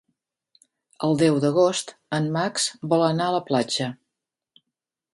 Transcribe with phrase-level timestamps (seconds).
[1.07, 3.95] El deu d'agost en Max vol anar a la platja.